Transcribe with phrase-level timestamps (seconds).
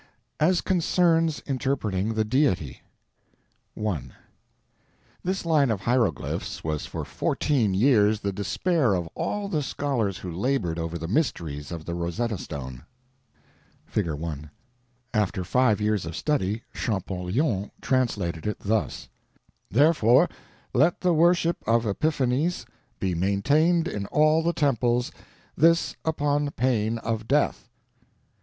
[0.39, 2.81] AS CONCERNS INTERPRETING THE DEITY
[3.77, 4.01] I
[5.23, 10.31] This line of hieroglyphs was for fourteen years the despair of all the scholars who
[10.31, 12.83] labored over the mysteries of the Rosetta stone:
[13.85, 14.49] (Figure 1)
[15.13, 19.07] After five years of study Champollion translated it thus:
[19.69, 20.27] Therefore
[20.73, 22.65] let the worship of Epiphanes
[22.99, 25.11] be maintained in all the temples,
[25.55, 27.69] this upon pain of death.